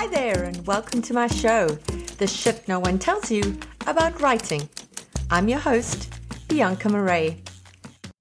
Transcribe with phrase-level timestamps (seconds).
[0.00, 1.68] Hi there, and welcome to my show,
[2.16, 4.66] The Shit No One Tells You About Writing.
[5.28, 6.10] I'm your host,
[6.48, 7.42] Bianca Marais.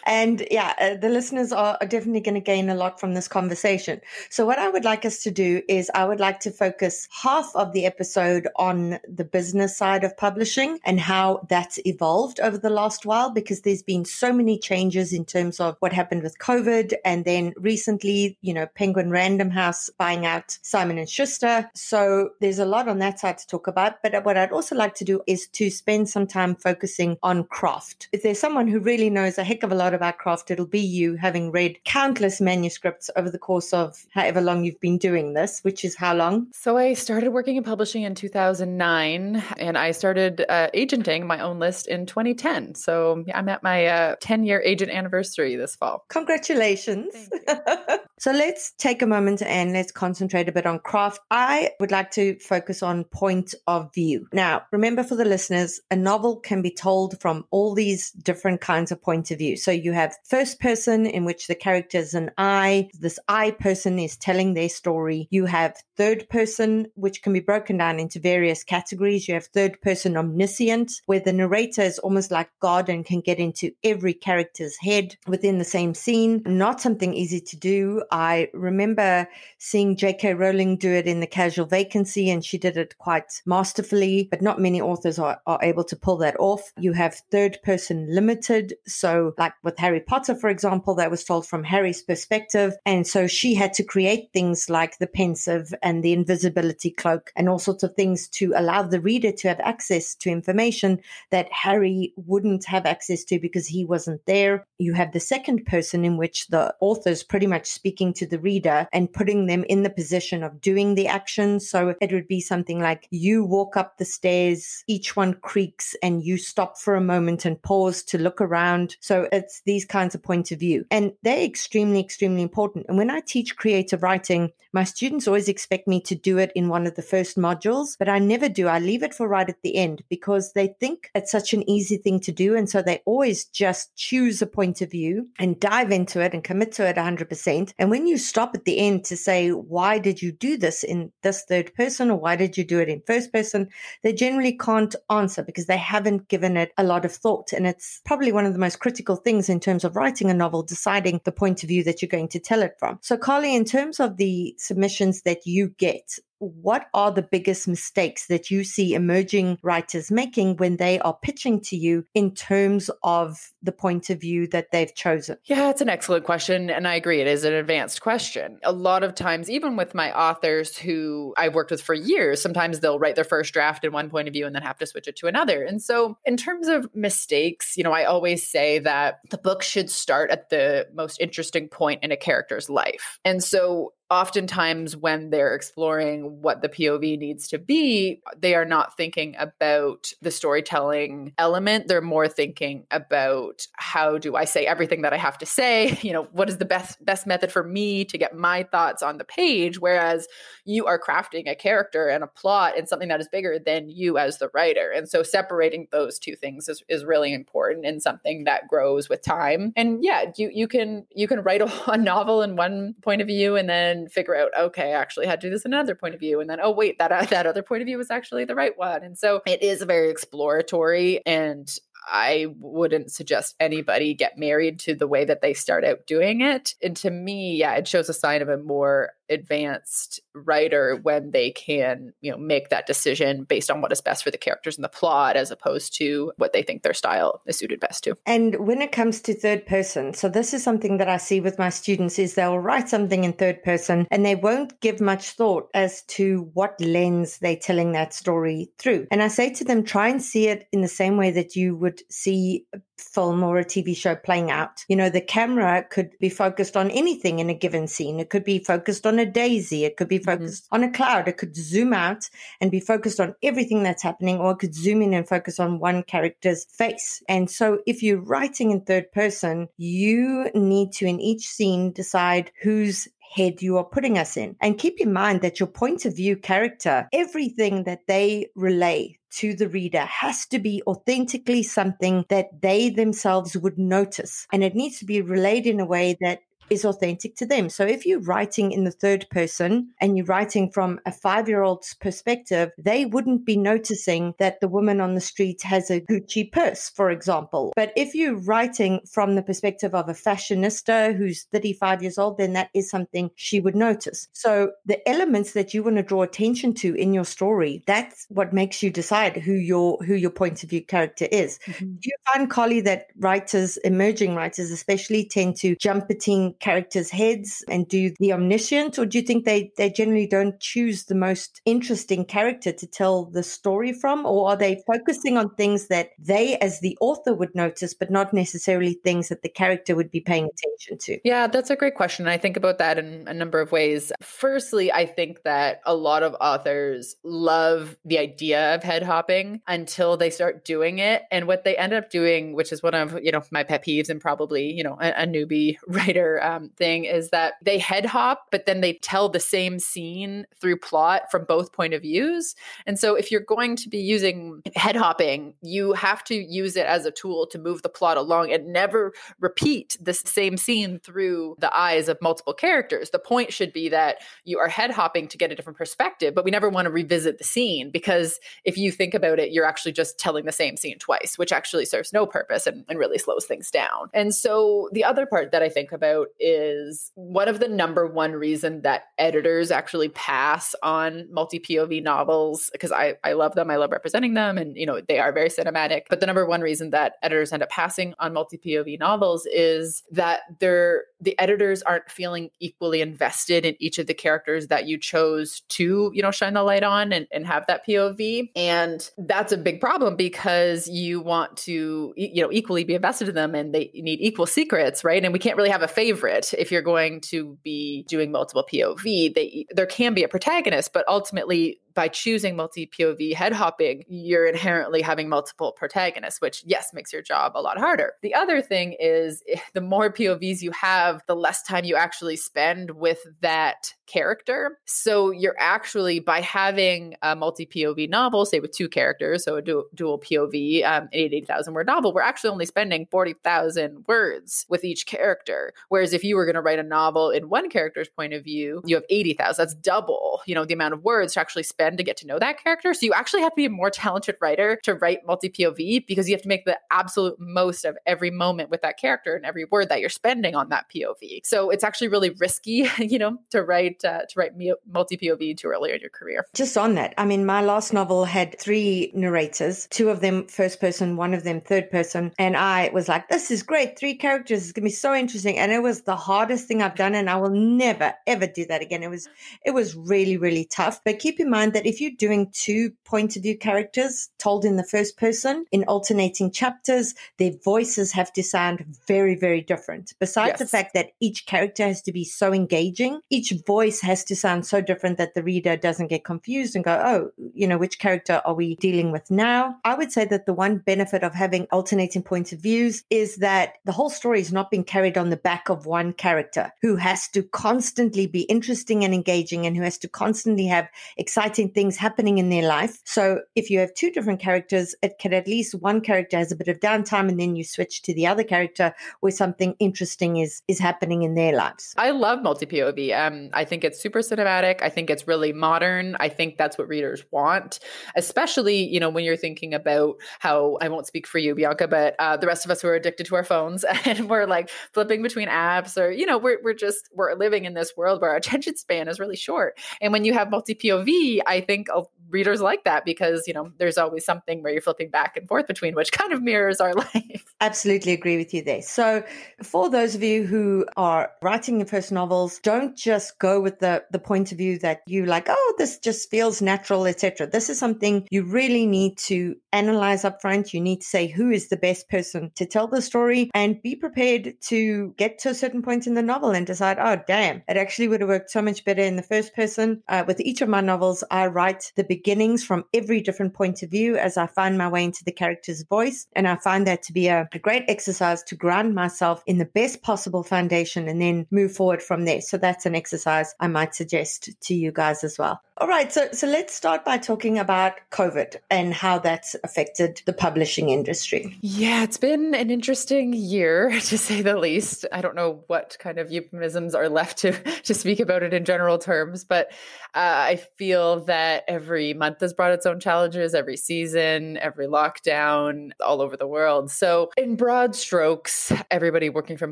[0.05, 3.27] And yeah, uh, the listeners are, are definitely going to gain a lot from this
[3.27, 4.01] conversation.
[4.29, 7.49] So, what I would like us to do is I would like to focus half
[7.55, 12.69] of the episode on the business side of publishing and how that's evolved over the
[12.69, 16.93] last while, because there's been so many changes in terms of what happened with COVID
[17.05, 21.69] and then recently, you know, Penguin Random House buying out Simon and Schuster.
[21.73, 24.01] So there's a lot on that side to talk about.
[24.01, 28.09] But what I'd also like to do is to spend some time focusing on craft.
[28.11, 30.79] If there's someone who really knows a heck of a lot about craft, it'll be
[30.79, 35.61] you having read countless manuscripts over the course of however long you've been doing this,
[35.61, 36.47] which is how long?
[36.51, 41.59] So I started working in publishing in 2009 and I started uh, agenting my own
[41.59, 42.75] list in 2010.
[42.75, 46.05] So I'm at my uh, 10 year agent anniversary this fall.
[46.09, 47.29] Congratulations.
[48.19, 51.19] so let's take a moment and let's concentrate a bit on craft.
[51.31, 54.27] I would like to focus on point of view.
[54.33, 58.91] Now, remember for the listeners, a novel can be told from all these different kinds
[58.91, 59.57] of point of view.
[59.57, 63.99] So you have first person in which the character is an I, this I person
[63.99, 65.27] is telling their story.
[65.31, 69.27] You have third person, which can be broken down into various categories.
[69.27, 73.39] You have third person omniscient, where the narrator is almost like God and can get
[73.39, 76.41] into every character's head within the same scene.
[76.45, 78.03] Not something easy to do.
[78.11, 80.33] I remember seeing J.K.
[80.33, 84.59] Rowling do it in The Casual Vacancy, and she did it quite masterfully, but not
[84.59, 86.73] many authors are, are able to pull that off.
[86.77, 88.73] You have third person limited.
[88.85, 92.73] So, like with Harry Potter, for example, that was told from Harry's perspective.
[92.85, 97.47] And so she had to create things like the Pensieve and the invisibility cloak and
[97.47, 100.99] all sorts of things to allow the reader to have access to information
[101.31, 104.67] that Harry wouldn't have access to because he wasn't there.
[104.77, 108.39] You have the second person in which the author is pretty much speaking to the
[108.39, 111.59] reader and putting them in the position of doing the action.
[111.59, 116.23] So it would be something like you walk up the stairs, each one creaks, and
[116.23, 118.97] you stop for a moment and pause to look around.
[118.99, 120.85] So it's these kinds of points of view.
[120.91, 122.87] And they're extremely, extremely important.
[122.89, 126.67] And when I teach creative writing, my students always expect me to do it in
[126.67, 128.67] one of the first modules, but I never do.
[128.67, 131.97] I leave it for right at the end because they think it's such an easy
[131.97, 132.55] thing to do.
[132.55, 136.43] And so they always just choose a point of view and dive into it and
[136.43, 137.73] commit to it 100%.
[137.77, 141.11] And when you stop at the end to say, why did you do this in
[141.21, 143.69] this third person or why did you do it in first person?
[144.01, 147.53] They generally can't answer because they haven't given it a lot of thought.
[147.53, 150.63] And it's probably one of the most critical things in terms of writing a novel,
[150.63, 152.99] deciding the point of view that you're going to tell it from.
[153.01, 156.17] So, Carly, in terms of the submissions that you get,
[156.49, 161.61] what are the biggest mistakes that you see emerging writers making when they are pitching
[161.61, 165.37] to you in terms of the point of view that they've chosen?
[165.45, 166.69] Yeah, it's an excellent question.
[166.69, 168.59] And I agree, it is an advanced question.
[168.63, 172.79] A lot of times, even with my authors who I've worked with for years, sometimes
[172.79, 175.07] they'll write their first draft in one point of view and then have to switch
[175.07, 175.63] it to another.
[175.63, 179.89] And so, in terms of mistakes, you know, I always say that the book should
[179.89, 183.19] start at the most interesting point in a character's life.
[183.23, 188.95] And so, oftentimes when they're exploring what the POV needs to be, they are not
[188.95, 191.87] thinking about the storytelling element.
[191.87, 195.97] They're more thinking about how do I say everything that I have to say?
[196.03, 199.17] You know, what is the best best method for me to get my thoughts on
[199.17, 199.79] the page?
[199.79, 200.27] Whereas
[200.65, 204.17] you are crafting a character and a plot and something that is bigger than you
[204.17, 204.91] as the writer.
[204.91, 209.21] And so separating those two things is, is really important and something that grows with
[209.21, 209.71] time.
[209.77, 213.27] And yeah, you you can you can write a, a novel in one point of
[213.27, 216.19] view and then figure out, okay, I actually had to do this another point of
[216.19, 216.39] view.
[216.39, 219.03] And then, oh, wait, that, that other point of view was actually the right one.
[219.03, 221.25] And so it is very exploratory.
[221.25, 221.69] And
[222.07, 226.75] I wouldn't suggest anybody get married to the way that they start out doing it.
[226.81, 231.51] And to me, yeah, it shows a sign of a more advanced writer when they
[231.51, 234.83] can, you know, make that decision based on what is best for the characters and
[234.83, 238.15] the plot as opposed to what they think their style is suited best to.
[238.25, 241.57] And when it comes to third person, so this is something that I see with
[241.57, 245.69] my students is they'll write something in third person and they won't give much thought
[245.73, 249.07] as to what lens they're telling that story through.
[249.11, 251.75] And I say to them, try and see it in the same way that you
[251.75, 254.83] would see a film or a TV show playing out.
[254.87, 258.19] You know, the camera could be focused on anything in a given scene.
[258.19, 259.85] It could be focused on a daisy.
[259.85, 260.31] It could be mm-hmm.
[260.31, 260.75] focused mm-hmm.
[260.75, 261.27] on a cloud.
[261.27, 262.29] It could zoom out
[262.61, 265.79] and be focused on everything that's happening, or it could zoom in and focus on
[265.79, 267.21] one character's face.
[267.27, 272.51] And so if you're writing in third person, you need to, in each scene, decide
[272.61, 274.55] whose head you are putting us in.
[274.61, 279.55] And keep in mind that your point of view character, everything that they relay to
[279.55, 284.47] the reader has to be authentically something that they themselves would notice.
[284.53, 287.69] And it needs to be relayed in a way that is authentic to them.
[287.69, 291.61] So if you're writing in the third person and you're writing from a five year
[291.61, 296.51] old's perspective, they wouldn't be noticing that the woman on the street has a Gucci
[296.51, 297.73] purse, for example.
[297.75, 302.53] But if you're writing from the perspective of a fashionista who's 35 years old, then
[302.53, 304.27] that is something she would notice.
[304.33, 308.53] So the elements that you want to draw attention to in your story, that's what
[308.53, 311.59] makes you decide who your who your point of view character is.
[311.65, 311.85] Mm-hmm.
[311.85, 317.63] Do you find, Carly, that writers, emerging writers especially, tend to jump between characters' heads
[317.69, 321.61] and do the omniscient, or do you think they, they generally don't choose the most
[321.65, 324.25] interesting character to tell the story from?
[324.25, 328.33] Or are they focusing on things that they, as the author, would notice, but not
[328.33, 331.19] necessarily things that the character would be paying attention to?
[331.23, 332.27] Yeah, that's a great question.
[332.27, 334.11] I think about that in a number of ways.
[334.21, 340.17] Firstly, I think that a lot of authors love the idea of head hopping until
[340.17, 341.23] they start doing it.
[341.31, 344.09] And what they end up doing, which is one of, you know, my pet peeves
[344.09, 348.47] and probably, you know, a, a newbie writer um, thing is that they head hop,
[348.51, 352.55] but then they tell the same scene through plot from both point of views.
[352.85, 356.85] And so if you're going to be using head hopping, you have to use it
[356.85, 361.55] as a tool to move the plot along and never repeat the same scene through
[361.59, 363.09] the eyes of multiple characters.
[363.09, 366.45] The point should be that you are head hopping to get a different perspective, but
[366.45, 369.93] we never want to revisit the scene because if you think about it, you're actually
[369.93, 373.45] just telling the same scene twice, which actually serves no purpose and, and really slows
[373.45, 374.09] things down.
[374.13, 378.33] And so the other part that I think about is one of the number one
[378.33, 383.77] reason that editors actually pass on multi POV novels because I, I love them, I
[383.77, 386.03] love representing them, and you know they are very cinematic.
[386.09, 390.03] But the number one reason that editors end up passing on multi POV novels is
[390.11, 394.97] that they're the editors aren't feeling equally invested in each of the characters that you
[394.97, 399.51] chose to you know shine the light on and, and have that POV, and that's
[399.51, 403.73] a big problem because you want to you know equally be invested in them and
[403.73, 406.22] they need equal secrets right and we can't really have a favorite
[406.57, 409.01] if you're going to be doing multiple pov
[409.33, 414.45] they there can be a protagonist but ultimately by choosing multi POV head hopping, you're
[414.45, 418.13] inherently having multiple protagonists, which, yes, makes your job a lot harder.
[418.21, 422.37] The other thing is eh, the more POVs you have, the less time you actually
[422.37, 424.79] spend with that character.
[424.85, 429.61] So you're actually, by having a multi POV novel, say with two characters, so a
[429.61, 435.05] du- dual POV, um, 80,000 word novel, we're actually only spending 40,000 words with each
[435.05, 435.73] character.
[435.89, 438.81] Whereas if you were going to write a novel in one character's point of view,
[438.85, 439.61] you have 80,000.
[439.63, 442.39] That's double, you know, the amount of words to actually spend to get to know
[442.39, 442.93] that character.
[442.93, 446.27] So you actually have to be a more talented writer to write multi POV because
[446.27, 449.65] you have to make the absolute most of every moment with that character and every
[449.65, 451.41] word that you're spending on that POV.
[451.43, 454.51] So it's actually really risky, you know, to write uh, to write
[454.87, 456.45] multi POV too early in your career.
[456.53, 460.79] Just on that, I mean, my last novel had three narrators, two of them first
[460.79, 464.63] person, one of them third person, and I was like, "This is great, three characters.
[464.63, 467.35] It's gonna be so interesting." And it was the hardest thing I've done, and I
[467.37, 469.03] will never ever do that again.
[469.03, 469.27] It was
[469.65, 471.01] it was really really tough.
[471.03, 474.75] But keep in mind that if you're doing two point of view characters told in
[474.75, 480.13] the first person in alternating chapters, their voices have to sound very, very different.
[480.19, 480.59] Besides yes.
[480.59, 484.65] the fact that each character has to be so engaging, each voice has to sound
[484.65, 488.41] so different that the reader doesn't get confused and go, oh, you know, which character
[488.45, 489.77] are we dealing with now?
[489.83, 493.75] I would say that the one benefit of having alternating points of views is that
[493.85, 497.27] the whole story is not being carried on the back of one character who has
[497.29, 500.87] to constantly be interesting and engaging and who has to constantly have
[501.17, 503.01] exciting things happening in their life.
[503.05, 506.55] So if you have two different characters, it can at least one character has a
[506.55, 510.61] bit of downtime and then you switch to the other character where something interesting is
[510.67, 511.93] is happening in their lives.
[511.97, 513.17] I love multi POV.
[513.17, 514.81] Um, I think it's super cinematic.
[514.81, 516.15] I think it's really modern.
[516.19, 517.79] I think that's what readers want,
[518.15, 522.15] especially you know when you're thinking about how I won't speak for you, Bianca, but
[522.19, 525.21] uh, the rest of us who are addicted to our phones and we're like flipping
[525.21, 528.37] between apps, or you know we're we're just we're living in this world where our
[528.37, 529.77] attention span is really short.
[530.01, 531.87] And when you have multi POV, I think
[532.33, 535.67] readers like that because you know there's always something where you're flipping back and forth
[535.67, 537.45] between which kind of mirrors our life.
[537.61, 538.81] Absolutely agree with you there.
[538.81, 539.23] So
[539.61, 544.03] for those of you who are writing your first novels don't just go with the
[544.11, 547.77] the point of view that you like oh this just feels natural etc this is
[547.77, 551.77] something you really need to analyze up front you need to say who is the
[551.77, 553.51] best person to tell the story?
[553.53, 557.21] And be prepared to get to a certain point in the novel and decide oh
[557.27, 560.01] damn it actually would have worked so much better in the first person.
[560.07, 563.91] Uh, with each of my novels i write the beginnings from every different point of
[563.91, 566.25] view as I find my way into the character's voice.
[566.33, 569.65] And I find that to be a, a great exercise to ground myself in the
[569.65, 572.39] best possible foundation and then move forward from there.
[572.39, 575.61] So that's an exercise I might suggest to you guys as well.
[575.77, 580.31] All right, so so let's start by talking about COVID and how that's affected the
[580.31, 581.57] publishing industry.
[581.61, 585.05] Yeah, it's been an interesting year to say the least.
[585.11, 587.53] I don't know what kind of euphemisms are left to
[587.83, 589.71] to speak about it in general terms, but
[590.13, 593.53] uh, I feel that every month has brought its own challenges.
[593.53, 596.91] Every season, every lockdown, all over the world.
[596.91, 599.71] So, in broad strokes, everybody working from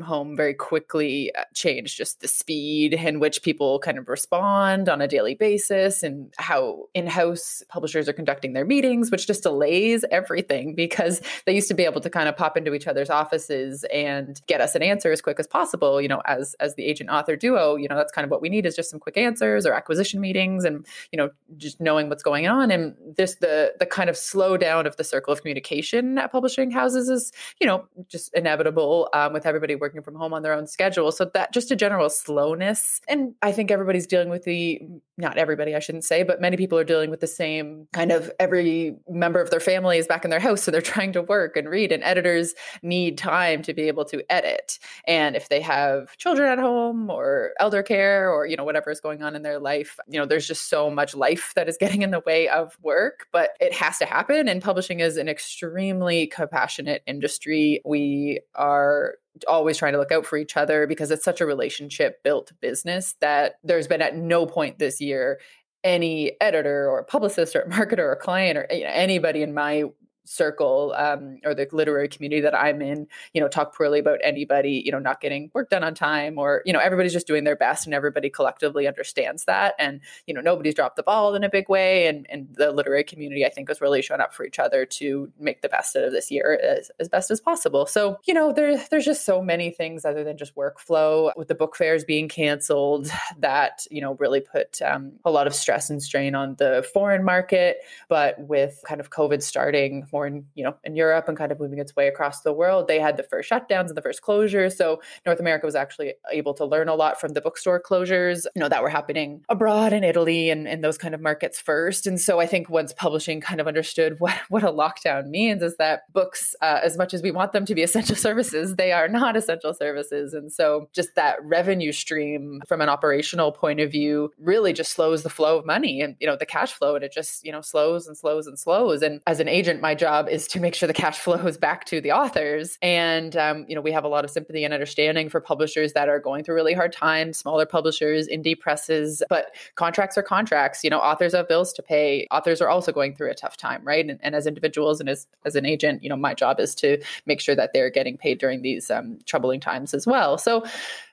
[0.00, 5.00] home very quickly uh, changed just the speed in which people kind of respond on
[5.00, 10.74] a daily basis and how in-house publishers are conducting their meetings which just delays everything
[10.74, 14.40] because they used to be able to kind of pop into each other's offices and
[14.46, 17.36] get us an answer as quick as possible you know as as the agent author
[17.36, 19.72] duo you know that's kind of what we need is just some quick answers or
[19.72, 22.70] acquisition meetings and you know just knowing what's what's going on.
[22.70, 27.08] And this the the kind of slowdown of the circle of communication at publishing houses
[27.08, 31.10] is, you know, just inevitable um, with everybody working from home on their own schedule.
[31.12, 33.00] So that just a general slowness.
[33.08, 34.80] And I think everybody's dealing with the
[35.18, 38.30] not everybody, I shouldn't say, but many people are dealing with the same kind of
[38.40, 40.62] every member of their family is back in their house.
[40.62, 44.22] So they're trying to work and read, and editors need time to be able to
[44.30, 44.78] edit.
[45.06, 49.00] And if they have children at home or elder care or, you know, whatever is
[49.00, 52.02] going on in their life, you know, there's just so much life that is getting
[52.02, 54.48] in the way of work, but it has to happen.
[54.48, 57.80] And publishing is an extremely compassionate industry.
[57.84, 59.16] We are
[59.48, 63.16] always trying to look out for each other because it's such a relationship built business
[63.20, 65.40] that there's been at no point this year
[65.84, 69.84] any editor or publicist or marketer or client or anybody in my
[70.24, 74.82] circle um, or the literary community that I'm in, you know, talk poorly about anybody,
[74.84, 77.56] you know, not getting work done on time or, you know, everybody's just doing their
[77.56, 79.74] best and everybody collectively understands that.
[79.78, 82.06] And, you know, nobody's dropped the ball in a big way.
[82.06, 85.32] And, and the literary community, I think, has really shown up for each other to
[85.38, 87.86] make the best out of this year as, as best as possible.
[87.86, 91.54] So, you know, there, there's just so many things other than just workflow with the
[91.54, 96.02] book fairs being canceled that, you know, really put um, a lot of stress and
[96.02, 97.78] strain on the foreign market.
[98.08, 101.60] But with kind of COVID starting, more in you know in Europe and kind of
[101.60, 104.74] moving its way across the world, they had the first shutdowns and the first closures.
[104.74, 108.60] So North America was actually able to learn a lot from the bookstore closures, you
[108.60, 112.06] know, that were happening abroad in Italy and, and those kind of markets first.
[112.06, 115.76] And so I think once publishing kind of understood what what a lockdown means is
[115.76, 119.08] that books, uh, as much as we want them to be essential services, they are
[119.08, 120.34] not essential services.
[120.34, 125.22] And so just that revenue stream from an operational point of view really just slows
[125.22, 127.60] the flow of money and you know the cash flow, and it just you know
[127.60, 129.02] slows and slows and slows.
[129.02, 132.00] And as an agent, my job is to make sure the cash flows back to
[132.00, 132.76] the authors.
[132.82, 136.08] And, um, you know, we have a lot of sympathy and understanding for publishers that
[136.08, 140.82] are going through really hard times, smaller publishers, indie presses, but contracts are contracts.
[140.82, 142.26] You know, authors have bills to pay.
[142.32, 144.04] Authors are also going through a tough time, right?
[144.04, 147.00] And, and as individuals and as, as an agent, you know, my job is to
[147.24, 150.36] make sure that they're getting paid during these um, troubling times as well.
[150.36, 150.64] So,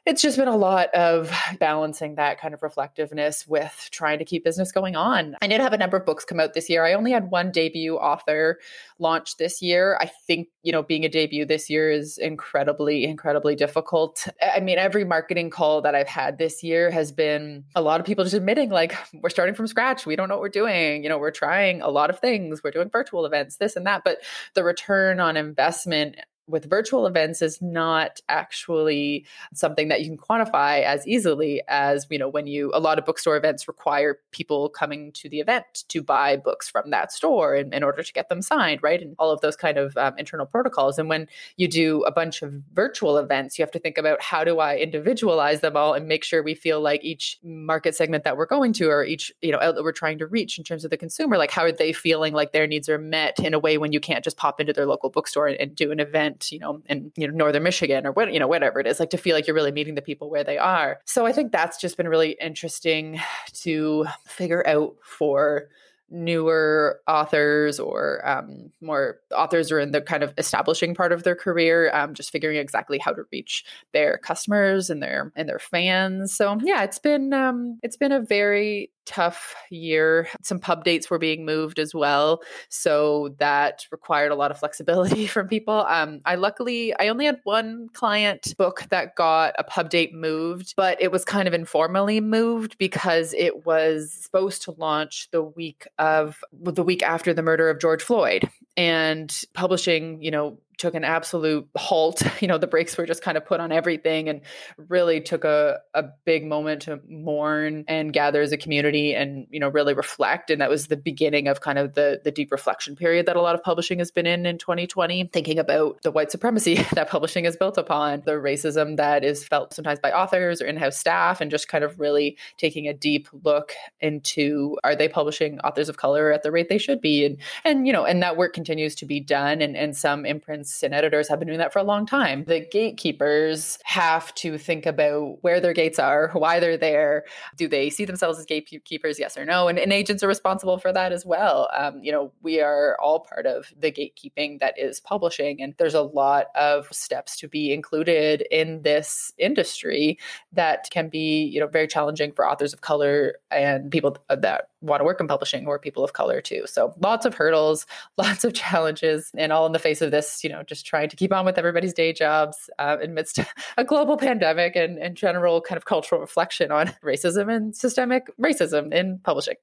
[0.09, 4.43] it's just been a lot of balancing that kind of reflectiveness with trying to keep
[4.43, 5.35] business going on.
[5.39, 6.83] I did have a number of books come out this year.
[6.83, 8.57] I only had one debut author
[8.97, 9.99] launch this year.
[10.01, 14.27] I think, you know, being a debut this year is incredibly, incredibly difficult.
[14.41, 18.05] I mean, every marketing call that I've had this year has been a lot of
[18.07, 20.07] people just admitting, like, we're starting from scratch.
[20.07, 21.03] We don't know what we're doing.
[21.03, 22.63] You know, we're trying a lot of things.
[22.63, 24.01] We're doing virtual events, this and that.
[24.03, 24.17] But
[24.55, 26.15] the return on investment
[26.49, 32.17] with virtual events is not actually something that you can quantify as easily as you
[32.17, 36.01] know when you a lot of bookstore events require people coming to the event to
[36.01, 39.01] buy books from that store in, in order to get them signed right?
[39.01, 40.99] And all of those kind of um, internal protocols.
[40.99, 41.27] And when
[41.57, 44.77] you do a bunch of virtual events you have to think about how do i
[44.77, 48.73] individualize them all and make sure we feel like each market segment that we're going
[48.73, 51.37] to or each you know that we're trying to reach in terms of the consumer
[51.37, 53.99] like how are they feeling like their needs are met in a way when you
[53.99, 57.11] can't just pop into their local bookstore and, and do an event you know, in
[57.15, 59.47] you know northern Michigan or what you know whatever it is, like to feel like
[59.47, 60.99] you're really meeting the people where they are.
[61.05, 63.19] So I think that's just been really interesting
[63.53, 65.69] to figure out for
[66.11, 71.35] newer authors or um, more authors are in the kind of establishing part of their
[71.35, 76.35] career um, just figuring exactly how to reach their customers and their and their fans
[76.35, 80.27] so yeah it's been um, it's been a very tough year.
[80.43, 85.25] Some pub dates were being moved as well, so that required a lot of flexibility
[85.33, 85.83] from people.
[85.87, 90.75] Um, I luckily I only had one client book that got a pub date moved,
[90.77, 95.87] but it was kind of informally moved because it was supposed to launch the week
[95.97, 101.03] of the week after the murder of George Floyd, and publishing, you know, took an
[101.03, 102.23] absolute halt.
[102.39, 104.41] You know, the brakes were just kind of put on everything and
[104.77, 109.59] really took a, a big moment to mourn and gather as a community and, you
[109.59, 110.49] know, really reflect.
[110.49, 113.41] And that was the beginning of kind of the, the deep reflection period that a
[113.41, 117.43] lot of publishing has been in in 2020, thinking about the white supremacy that publishing
[117.43, 121.41] is built upon, the racism that is felt sometimes by authors or in house staff,
[121.41, 125.97] and just kind of really taking a deep look into are they publishing authors of
[125.97, 127.25] color at the rate they should be?
[127.25, 129.61] And, and you know, and that work continues to be done.
[129.61, 132.43] And, and some imprints and editors have been doing that for a long time.
[132.45, 137.25] The gatekeepers have to think about where their gates are, why they're there.
[137.57, 139.67] Do they see themselves as gatekeepers, yes or no?
[139.67, 141.69] And, and agents are responsible for that as well.
[141.77, 145.93] Um, you know, we are all part of the gatekeeping that is publishing, and there's
[145.93, 150.17] a lot of steps to be included in this industry
[150.53, 154.99] that can be, you know, very challenging for authors of color and people that want
[154.99, 156.63] to work in publishing or people of color too.
[156.65, 157.85] So lots of hurdles,
[158.17, 161.15] lots of challenges, and all in the face of this, you know, just trying to
[161.15, 163.39] keep on with everybody's day jobs uh, amidst
[163.77, 168.93] a global pandemic and, and general kind of cultural reflection on racism and systemic racism
[168.93, 169.55] in publishing.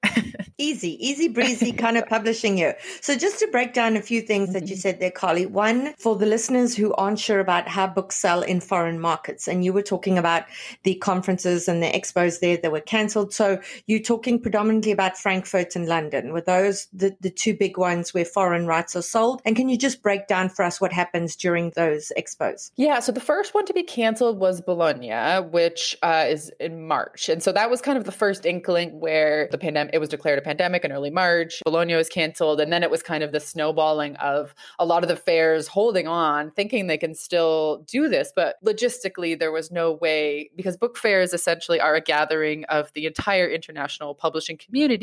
[0.57, 2.75] easy, easy breezy kind of publishing here.
[3.01, 4.81] So just to break down a few things that you mm-hmm.
[4.81, 5.45] said there, Carly.
[5.45, 9.63] One, for the listeners who aren't sure about how books sell in foreign markets, and
[9.63, 10.45] you were talking about
[10.83, 13.33] the conferences and the expos there that were cancelled.
[13.33, 16.33] So you're talking predominantly about Frankfurt and London.
[16.33, 19.41] Were those the, the two big ones where foreign rights are sold?
[19.45, 22.71] And can you just break down for us what happens during those expos?
[22.75, 22.99] Yeah.
[22.99, 27.29] So the first one to be canceled was Bologna, which uh, is in March.
[27.29, 30.39] And so that was kind of the first inkling where the pandemic, it was declared
[30.39, 31.61] a pandemic in early March.
[31.63, 32.59] Bologna was canceled.
[32.59, 36.07] And then it was kind of the snowballing of a lot of the fairs holding
[36.07, 38.33] on, thinking they can still do this.
[38.35, 43.05] But logistically, there was no way because book fairs essentially are a gathering of the
[43.05, 44.96] entire international publishing community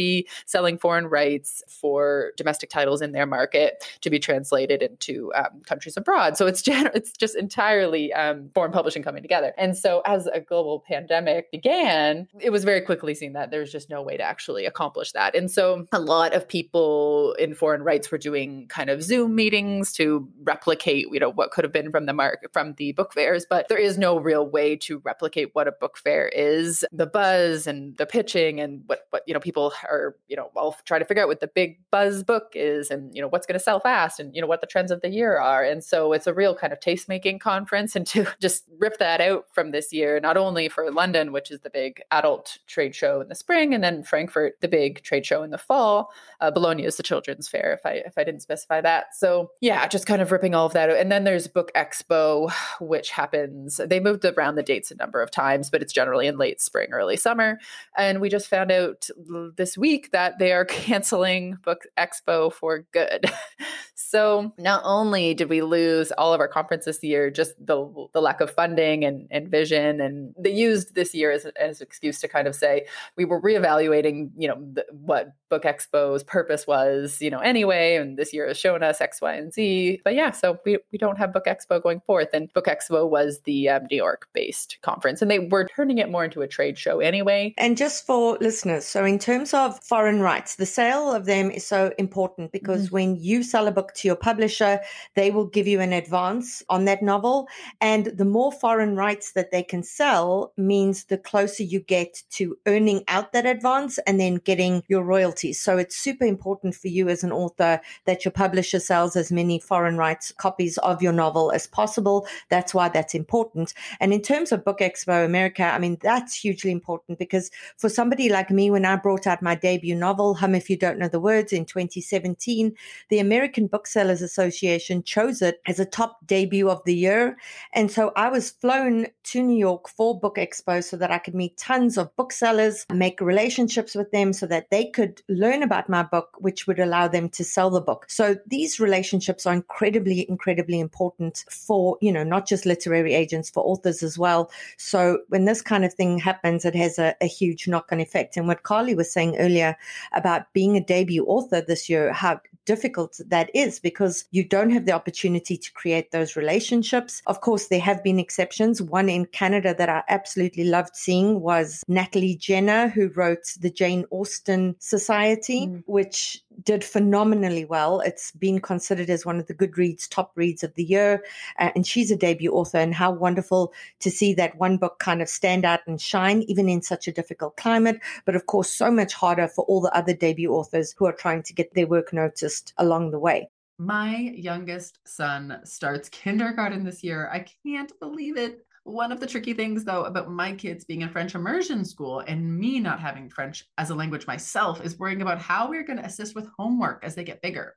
[0.46, 5.96] selling foreign rights for domestic titles in their market to be translated into um, countries
[5.96, 6.37] abroad.
[6.37, 9.52] So it's it's just entirely um, foreign publishing coming together.
[9.57, 13.90] And so as a global pandemic began, it was very quickly seen that there's just
[13.90, 15.35] no way to actually accomplish that.
[15.35, 19.92] And so a lot of people in foreign rights were doing kind of Zoom meetings
[19.94, 23.46] to replicate, you know, what could have been from the mark from the book fairs,
[23.48, 26.85] but there is no real way to replicate what a book fair is.
[26.92, 30.77] The buzz and the pitching and what what you know people are, you know, i'll
[30.85, 33.59] try to figure out what the big buzz book is and you know what's going
[33.59, 35.62] to sell fast and you know what the trends of the year are.
[35.64, 39.20] And so it's a real kind of taste making conference and to just rip that
[39.20, 43.20] out from this year, not only for London, which is the big adult trade show
[43.20, 46.12] in the spring, and then Frankfurt, the big trade show in the fall.
[46.40, 49.14] Uh, Bologna is the children's fair, if I if I didn't specify that.
[49.14, 50.97] So yeah, just kind of ripping all of that out.
[50.97, 53.81] And then there's Book Expo, which happens.
[53.85, 56.92] They moved around the dates a number of times, but it's generally in late spring,
[56.92, 57.59] early summer.
[57.97, 59.09] And we just found out
[59.57, 63.30] this week that they are canceling Book Expo for good.
[63.94, 68.20] so not only did we lose all of our conferences this year, just the the
[68.20, 72.20] lack of funding and, and vision, and they used this year as, as an excuse
[72.20, 77.20] to kind of say we were reevaluating, you know, the, what Book Expo's purpose was,
[77.20, 80.00] you know, anyway, and this year has shown us X, Y, and Z.
[80.04, 82.28] But yeah, so we, we don't have Book Expo going forth.
[82.33, 86.11] And Book Expo was the um, New York based conference, and they were turning it
[86.11, 87.54] more into a trade show anyway.
[87.59, 91.66] And just for listeners, so in terms of foreign rights, the sale of them is
[91.66, 92.94] so important because mm-hmm.
[92.94, 94.81] when you sell a book to your publisher,
[95.14, 97.49] they will give you an advance on that novel.
[97.81, 102.57] And the more foreign rights that they can sell means the closer you get to
[102.66, 105.61] earning out that advance and then getting your royalties royalties.
[105.61, 109.59] So it's super important for you as an author that your publisher sells as many
[109.59, 112.27] foreign rights copies of your novel as possible.
[112.51, 113.75] That's why that's important.
[114.01, 118.29] And in terms of Book Expo America, I mean, that's hugely important because for somebody
[118.29, 121.20] like me, when I brought out my debut novel, Hum If You Don't Know the
[121.20, 122.75] Words in 2017,
[123.09, 127.37] the American Booksellers Association chose it as a top debut of the year.
[127.72, 131.34] And so I was flown to New York for Book Expo so that I could
[131.34, 136.04] meet tons of booksellers, make relationships with them so that they could learn about my
[136.04, 138.06] book, which would allow them to sell the book.
[138.08, 143.64] So these relationships are incredibly, incredibly important for, you know, not just literary agents, for
[143.64, 144.52] authors as well.
[144.78, 148.37] So when this kind of thing happens, it has a, a huge knock on effect.
[148.37, 149.76] And what Carly was saying earlier
[150.12, 154.87] about being a debut author this year, how difficult that is because you don't have
[154.87, 157.22] the opportunity to create those relationships.
[157.27, 158.81] Of course, there have been exceptions.
[158.83, 164.05] One in Canada that I absolutely loved seeing was Natalie Jenner, who wrote the Jane
[164.11, 165.83] Austen Society, mm.
[165.87, 168.01] which did phenomenally well.
[168.01, 171.25] It's been considered as one of the Goodreads top reads of the year.
[171.59, 172.79] Uh, and she's a debut author.
[172.79, 176.69] And how wonderful to see that one book kind of stand out and shine, even
[176.69, 178.01] in such a difficult climate.
[178.25, 181.43] But of course, so much harder for all the other debut authors who are trying
[181.45, 183.49] to get their work noticed along the way.
[183.79, 187.29] My youngest son starts kindergarten this year.
[187.33, 188.64] I can't believe it.
[188.85, 192.59] One of the tricky things, though, about my kids being in French immersion school and
[192.59, 196.05] me not having French as a language myself is worrying about how we're going to
[196.05, 197.77] assist with homework as they get bigger.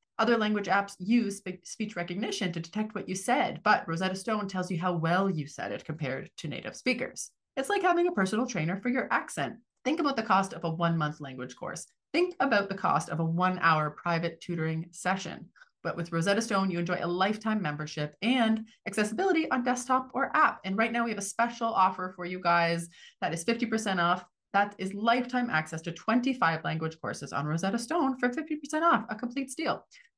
[0.21, 4.69] other language apps use speech recognition to detect what you said, but Rosetta Stone tells
[4.69, 7.31] you how well you said it compared to native speakers.
[7.57, 9.55] It's like having a personal trainer for your accent.
[9.83, 11.87] Think about the cost of a one month language course.
[12.13, 15.49] Think about the cost of a one hour private tutoring session.
[15.83, 20.59] But with Rosetta Stone, you enjoy a lifetime membership and accessibility on desktop or app.
[20.63, 22.87] And right now, we have a special offer for you guys
[23.21, 24.23] that is 50% off.
[24.53, 29.15] That is lifetime access to 25 language courses on Rosetta Stone for 50% off, a
[29.15, 29.85] complete steal.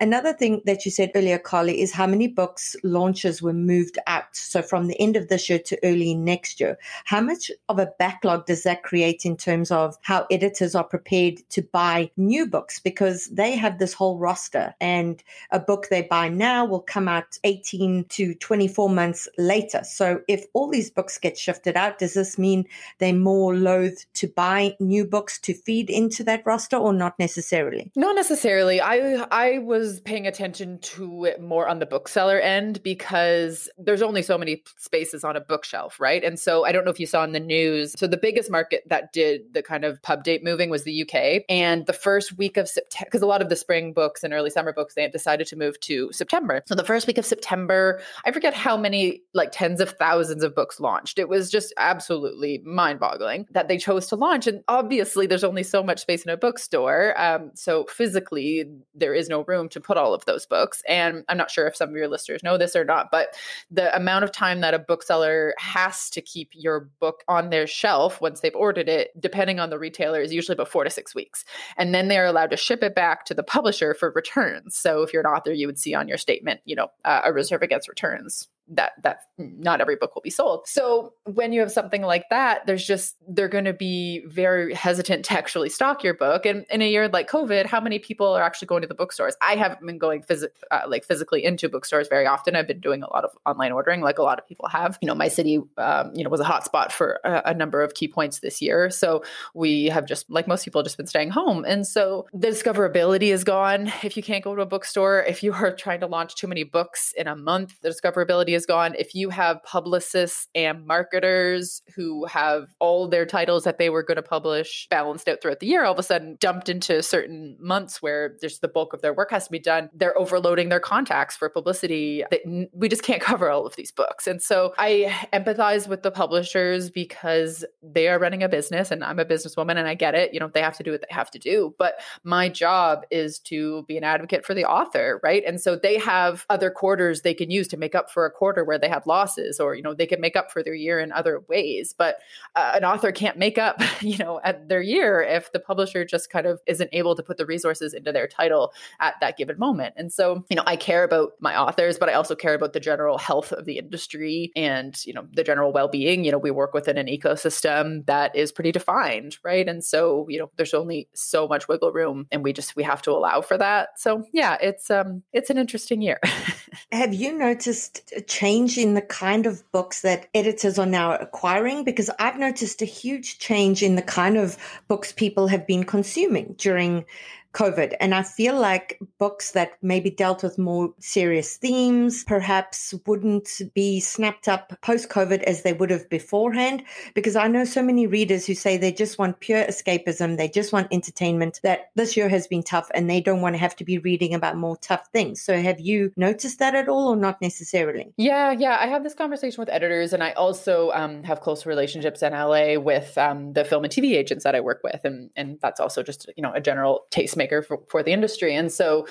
[0.00, 4.34] Another thing that you said earlier, Carly, is how many books launches were moved out.
[4.36, 7.92] So from the end of this year to early next year, how much of a
[7.98, 12.78] backlog does that create in terms of how editors are prepared to buy new books?
[12.78, 17.38] Because they have this whole roster, and a book they buy now will come out
[17.44, 19.82] 18 to 24 months later.
[19.84, 22.66] So if all these books get shifted out, does this mean
[22.98, 27.90] they're more loath to buy new books to feed into that roster, or not necessarily?
[27.96, 28.80] Not necessarily.
[28.80, 34.22] I I was paying attention to it more on the bookseller end because there's only
[34.22, 36.22] so many spaces on a bookshelf, right?
[36.22, 37.94] And so I don't know if you saw in the news.
[37.96, 41.42] So the biggest market that did the kind of pub date moving was the UK.
[41.48, 44.50] And the first week of September, because a lot of the spring books and early
[44.50, 46.62] summer books, they had decided to move to September.
[46.66, 50.54] So the first week of September, I forget how many, like tens of thousands of
[50.54, 51.18] books launched.
[51.18, 54.46] It was just absolutely mind boggling that they chose to launch.
[54.46, 57.18] And obviously, there's only so much space in a bookstore.
[57.20, 58.64] Um, so physically,
[58.94, 60.82] there is no room to put all of those books.
[60.88, 63.34] And I'm not sure if some of your listeners know this or not, but
[63.70, 68.20] the amount of time that a bookseller has to keep your book on their shelf
[68.20, 71.44] once they've ordered it, depending on the retailer, is usually about four to six weeks.
[71.76, 74.76] And then they're allowed to ship it back to the publisher for returns.
[74.76, 77.32] So if you're an author, you would see on your statement, you know, uh, a
[77.32, 80.66] reserve against returns that that not every book will be sold.
[80.66, 85.24] So when you have something like that, there's just they're going to be very hesitant
[85.26, 86.46] to actually stock your book.
[86.46, 89.36] And in a year like COVID, how many people are actually going to the bookstores?
[89.40, 92.56] I haven't been going phys- uh, like physically into bookstores very often.
[92.56, 94.98] I've been doing a lot of online ordering, like a lot of people have.
[95.00, 97.94] You know, my city, um, you know, was a hotspot for a, a number of
[97.94, 98.90] key points this year.
[98.90, 99.22] So
[99.54, 101.64] we have just, like most people, just been staying home.
[101.64, 105.22] And so the discoverability is gone if you can't go to a bookstore.
[105.22, 108.66] If you are trying to launch too many books in a month, the discoverability is
[108.66, 108.94] gone.
[108.98, 114.16] If you have publicists and marketers who have all their titles that they were going
[114.16, 118.02] to publish balanced out throughout the year, all of a sudden dumped into certain months
[118.02, 121.36] where there's the bulk of their work has to be done, they're overloading their contacts
[121.36, 122.24] for publicity.
[122.72, 124.26] We just can't cover all of these books.
[124.26, 129.18] And so I empathize with the publishers because they are running a business and I'm
[129.18, 130.32] a businesswoman and I get it.
[130.32, 131.74] You know, they have to do what they have to do.
[131.78, 135.42] But my job is to be an advocate for the author, right?
[135.46, 138.45] And so they have other quarters they can use to make up for a quarter
[138.54, 141.12] where they have losses or, you know, they can make up for their year in
[141.12, 141.94] other ways.
[141.96, 142.18] But
[142.54, 146.30] uh, an author can't make up, you know, at their year if the publisher just
[146.30, 149.94] kind of isn't able to put the resources into their title at that given moment.
[149.96, 152.80] And so, you know, I care about my authors, but I also care about the
[152.80, 156.24] general health of the industry and, you know, the general well-being.
[156.24, 159.68] You know, we work within an ecosystem that is pretty defined, right?
[159.68, 163.02] And so, you know, there's only so much wiggle room and we just we have
[163.02, 163.98] to allow for that.
[163.98, 166.20] So, yeah, it's um it's an interesting year.
[166.92, 171.84] Have you noticed a change in the kind of books that editors are now acquiring?
[171.84, 174.56] Because I've noticed a huge change in the kind of
[174.88, 177.04] books people have been consuming during
[177.52, 177.94] COVID.
[178.00, 184.00] And I feel like books that maybe dealt with more serious themes perhaps wouldn't be
[184.00, 186.82] snapped up post COVID as they would have beforehand.
[187.14, 190.72] Because I know so many readers who say they just want pure escapism, they just
[190.72, 193.84] want entertainment, that this year has been tough and they don't want to have to
[193.84, 195.40] be reading about more tough things.
[195.40, 198.12] So have you noticed that at all or not necessarily?
[198.16, 198.76] Yeah, yeah.
[198.80, 202.78] I have this conversation with editors and I also um, have close relationships in LA
[202.78, 205.00] with um, the film and TV agents that I work with.
[205.04, 207.06] And, and that's also just, you know, a general
[207.46, 208.54] tastemaker for, for the industry.
[208.54, 209.06] And so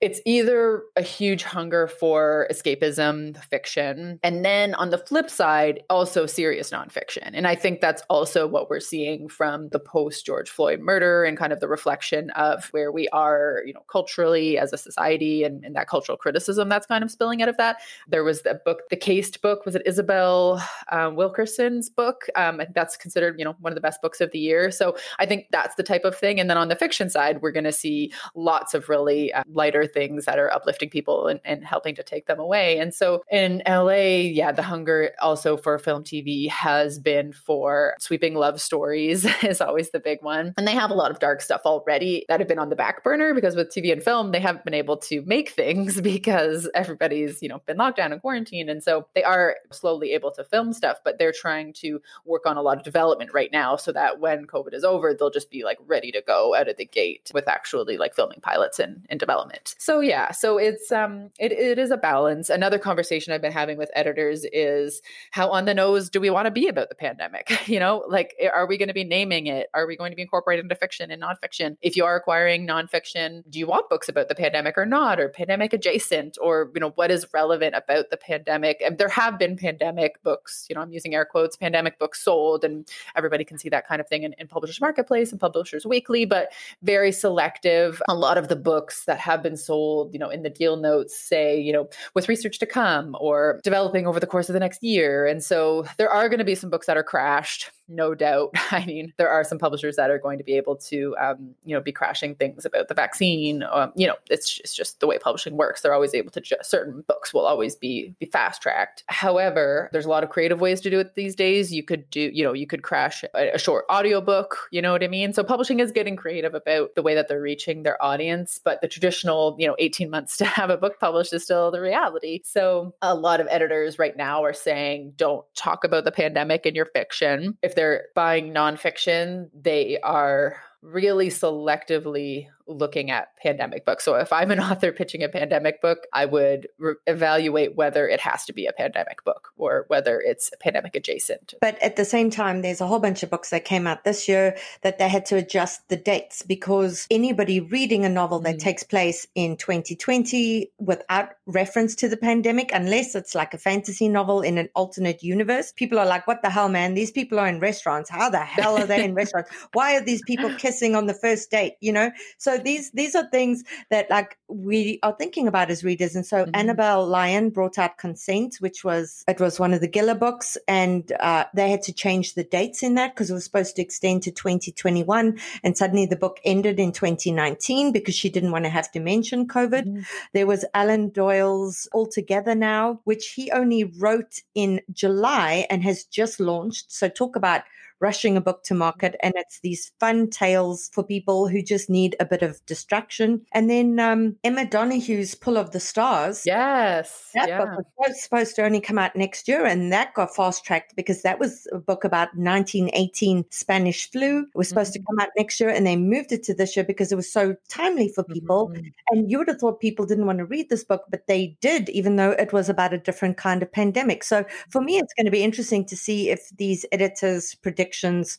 [0.00, 6.26] it's either a huge hunger for escapism, fiction, and then on the flip side, also
[6.26, 7.30] serious nonfiction.
[7.32, 11.36] And I think that's also what we're seeing from the post George Floyd murder and
[11.36, 15.64] kind of the reflection of where we are, you know, culturally as a society and,
[15.64, 17.78] and that cultural criticism that's kind of spilling out of that.
[18.08, 22.26] There was the book, the Caste book, was it Isabel um, Wilkerson's book?
[22.36, 24.70] Um, that's considered, you know, one of the best books of the year.
[24.70, 26.40] So I think that's the type of thing.
[26.40, 29.85] And then on the fiction side, we're going to see lots of really uh, lighter
[29.86, 32.78] things that are uplifting people and, and helping to take them away.
[32.78, 38.34] And so in LA, yeah, the hunger also for film TV has been for sweeping
[38.34, 40.54] love stories is always the big one.
[40.56, 43.02] And they have a lot of dark stuff already that have been on the back
[43.04, 47.42] burner because with TV and film, they haven't been able to make things because everybody's,
[47.42, 48.70] you know, been locked down and quarantined.
[48.70, 52.56] And so they are slowly able to film stuff, but they're trying to work on
[52.56, 55.64] a lot of development right now so that when COVID is over, they'll just be
[55.64, 59.20] like ready to go out of the gate with actually like filming pilots and, and
[59.20, 59.74] development.
[59.78, 62.48] So yeah, so it's um it, it is a balance.
[62.50, 66.46] Another conversation I've been having with editors is how on the nose do we want
[66.46, 67.52] to be about the pandemic?
[67.66, 69.66] You know, like are we going to be naming it?
[69.74, 71.76] Are we going to be incorporated into fiction and nonfiction?
[71.82, 75.28] If you are acquiring nonfiction, do you want books about the pandemic or not, or
[75.28, 78.80] pandemic adjacent, or you know what is relevant about the pandemic?
[78.84, 80.66] And there have been pandemic books.
[80.68, 84.00] You know, I'm using air quotes, pandemic books sold, and everybody can see that kind
[84.00, 88.00] of thing in, in Publishers Marketplace and Publishers Weekly, but very selective.
[88.08, 91.18] A lot of the books that have been sold, you know, in the deal notes
[91.18, 94.82] say, you know, with research to come or developing over the course of the next
[94.82, 95.26] year.
[95.26, 98.50] And so there are going to be some books that are crashed no doubt.
[98.70, 101.74] I mean, there are some publishers that are going to be able to, um, you
[101.74, 103.62] know, be crashing things about the vaccine.
[103.62, 105.82] Um, you know, it's it's just the way publishing works.
[105.82, 106.40] They're always able to.
[106.40, 109.04] Ju- certain books will always be be fast tracked.
[109.08, 111.72] However, there's a lot of creative ways to do it these days.
[111.72, 114.56] You could do, you know, you could crash a, a short audiobook.
[114.70, 115.32] You know what I mean?
[115.32, 118.60] So publishing is getting creative about the way that they're reaching their audience.
[118.62, 121.80] But the traditional, you know, 18 months to have a book published is still the
[121.80, 122.40] reality.
[122.44, 126.74] So a lot of editors right now are saying, don't talk about the pandemic in
[126.74, 127.56] your fiction.
[127.62, 134.04] If they're buying nonfiction, they are really selectively looking at pandemic books.
[134.04, 138.20] So if I'm an author pitching a pandemic book, I would re- evaluate whether it
[138.20, 141.54] has to be a pandemic book or whether it's pandemic adjacent.
[141.60, 144.28] But at the same time, there's a whole bunch of books that came out this
[144.28, 148.60] year that they had to adjust the dates because anybody reading a novel that mm.
[148.60, 154.40] takes place in 2020 without reference to the pandemic, unless it's like a fantasy novel
[154.42, 156.94] in an alternate universe, people are like, what the hell, man?
[156.94, 158.10] These people are in restaurants.
[158.10, 159.50] How the hell are they in restaurants?
[159.72, 161.74] Why are these people kissing on the first date?
[161.80, 162.10] You know?
[162.38, 166.14] So these these are things that like we are thinking about as readers.
[166.14, 166.50] And so mm-hmm.
[166.54, 171.10] Annabel Lyon brought out Consent, which was it was one of the Giller books, and
[171.20, 174.22] uh, they had to change the dates in that because it was supposed to extend
[174.24, 178.90] to 2021, and suddenly the book ended in 2019 because she didn't want to have
[178.92, 179.84] to mention COVID.
[179.84, 180.00] Mm-hmm.
[180.32, 186.04] There was Alan Doyle's All Together Now, which he only wrote in July and has
[186.04, 186.92] just launched.
[186.92, 187.62] So talk about
[188.00, 189.16] rushing a book to market.
[189.22, 193.42] And it's these fun tales for people who just need a bit of distraction.
[193.52, 196.42] And then um, Emma Donoghue's Pull of the Stars.
[196.44, 197.30] Yes.
[197.34, 197.64] That yeah.
[197.64, 199.64] book was supposed to only come out next year.
[199.64, 204.40] And that got fast tracked because that was a book about 1918 Spanish flu.
[204.40, 205.02] It was supposed mm-hmm.
[205.02, 205.70] to come out next year.
[205.70, 208.68] And they moved it to this year because it was so timely for people.
[208.68, 208.86] Mm-hmm.
[209.10, 211.88] And you would have thought people didn't want to read this book, but they did,
[211.90, 214.24] even though it was about a different kind of pandemic.
[214.24, 217.54] So for me, it's going to be interesting to see if these editors'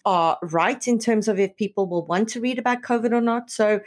[0.06, 3.50] are right in terms of if people will want to read about COVID or not.
[3.50, 3.82] So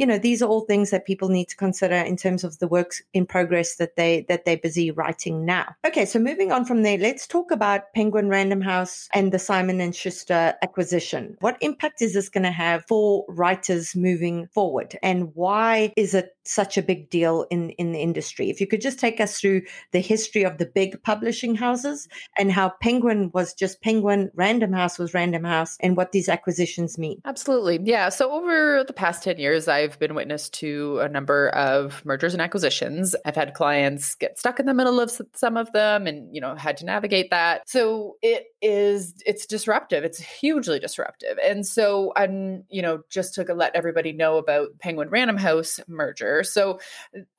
[0.00, 2.66] you know these are all things that people need to consider in terms of the
[2.66, 5.74] works in progress that they that they're busy writing now.
[5.86, 9.80] Okay so moving on from there let's talk about penguin random house and the simon
[9.80, 11.36] and schuster acquisition.
[11.40, 14.96] What impact is this going to have for writers moving forward?
[15.02, 18.80] And why is it such a big deal in in the industry if you could
[18.80, 23.54] just take us through the history of the big publishing houses and how penguin was
[23.54, 28.30] just penguin random house was random house and what these acquisitions mean absolutely yeah so
[28.32, 33.14] over the past 10 years i've been witness to a number of mergers and acquisitions.
[33.24, 36.54] I've had clients get stuck in the middle of some of them and, you know,
[36.54, 37.68] had to navigate that.
[37.68, 40.04] So it is, it's disruptive.
[40.04, 41.38] It's hugely disruptive.
[41.44, 46.29] And so I'm, you know, just to let everybody know about Penguin Random House merger.
[46.42, 46.80] So